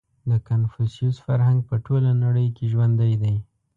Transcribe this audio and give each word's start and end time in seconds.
•د 0.29 0.31
کنفوسیوس 0.47 1.17
فرهنګ 1.25 1.59
په 1.69 1.75
ټوله 1.85 2.11
نړۍ 2.23 2.47
کې 2.55 2.65
ژوندی 2.73 3.13
دی. 3.23 3.35